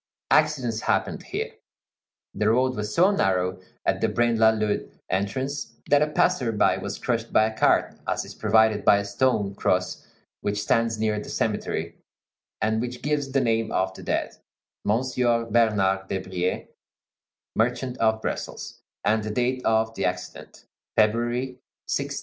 Accidents 0.31 0.81
happened 0.81 1.21
here. 1.21 1.51
The 2.33 2.49
road 2.49 2.73
was 2.75 2.91
so 2.95 3.11
narrow 3.11 3.59
at 3.85 4.01
the 4.01 4.09
Braine 4.09 4.39
l'Alleud 4.39 4.89
entrance 5.11 5.75
that 5.91 6.01
a 6.01 6.07
passer 6.07 6.51
by 6.51 6.77
was 6.77 6.97
crushed 6.97 7.31
by 7.31 7.43
a 7.45 7.55
cart, 7.55 7.99
as 8.07 8.25
is 8.25 8.33
proved 8.33 8.83
by 8.83 8.97
a 8.97 9.05
stone 9.05 9.53
cross 9.53 10.07
which 10.39 10.59
stands 10.63 10.97
near 10.97 11.19
the 11.19 11.29
cemetery, 11.29 11.97
and 12.59 12.81
which 12.81 13.03
gives 13.03 13.31
the 13.31 13.41
name 13.41 13.71
of 13.71 13.93
the 13.93 14.01
dead, 14.01 14.37
Monsieur 14.83 15.45
Bernard 15.45 16.09
Debrye, 16.09 16.69
Merchant 17.55 17.95
of 17.99 18.23
Brussels, 18.23 18.81
and 19.03 19.21
the 19.23 19.29
date 19.29 19.61
of 19.65 19.93
the 19.93 20.05
accident, 20.05 20.65
February, 20.95 21.59
1637. 21.93 22.17